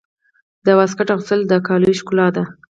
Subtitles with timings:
[0.65, 2.43] د واسکټ اغوستل د کالیو ښکلا ده.